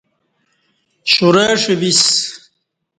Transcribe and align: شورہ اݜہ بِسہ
شورہ 1.11 1.45
اݜہ 1.53 1.75
بِسہ 1.79 2.09